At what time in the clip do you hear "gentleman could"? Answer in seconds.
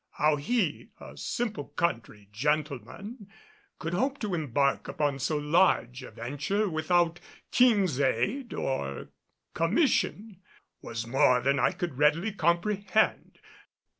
2.31-3.93